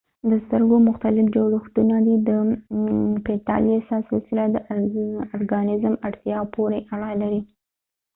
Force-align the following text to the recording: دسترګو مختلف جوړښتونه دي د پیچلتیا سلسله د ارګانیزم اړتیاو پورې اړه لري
دسترګو 0.31 0.75
مختلف 0.89 1.25
جوړښتونه 1.35 1.95
دي 2.05 2.15
د 2.29 2.29
پیچلتیا 3.25 3.77
سلسله 4.11 4.43
د 4.49 4.55
ارګانیزم 5.35 5.93
اړتیاو 6.07 6.45
پورې 6.55 6.79
اړه 6.93 7.11
لري 7.21 7.41